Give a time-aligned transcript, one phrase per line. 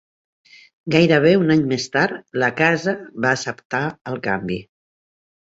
[0.95, 4.63] Gairebé un any més tard la Casa va acceptar el canvi.